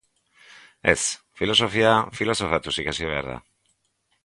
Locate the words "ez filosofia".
0.93-1.93